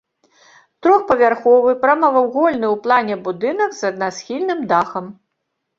Трохпавярховы 0.87 1.75
прамавугольны 1.85 2.67
ў 2.73 2.83
плане 2.87 3.15
будынак 3.29 3.69
з 3.83 3.95
аднасхільным 3.95 4.59
дахам. 4.75 5.05